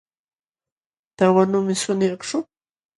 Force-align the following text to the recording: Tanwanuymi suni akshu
Tanwanuymi 1.17 1.75
suni 1.81 2.07
akshu 2.13 2.37